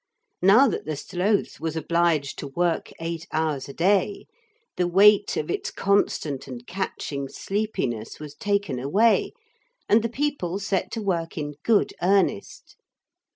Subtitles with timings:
[0.41, 4.25] Now that the Sloth was obliged to work eight hours a day,
[4.75, 9.33] the weight of its constant and catching sleepiness was taken away,
[9.87, 12.77] and the people set to work in good earnest.